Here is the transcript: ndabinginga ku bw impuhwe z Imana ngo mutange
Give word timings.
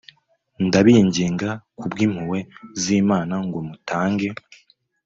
ndabinginga 0.65 1.49
ku 1.77 1.85
bw 1.91 1.97
impuhwe 2.05 2.39
z 2.81 2.83
Imana 3.01 3.35
ngo 3.45 3.57
mutange 3.67 4.29